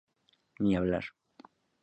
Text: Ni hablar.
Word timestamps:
Ni 0.61 0.75
hablar. 0.75 1.05